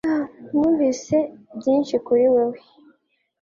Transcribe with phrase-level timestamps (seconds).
[0.51, 1.17] Numvise
[1.57, 2.57] byinshi kuri wewe